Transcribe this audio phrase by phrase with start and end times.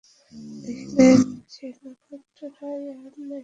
[0.63, 1.19] দেখিলেন,
[1.49, 3.13] সে নক্ষত্ররায় আর
[3.19, 3.39] নাই।